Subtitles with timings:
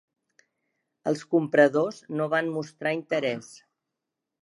[1.11, 3.55] Els compradors no van mostrar interès.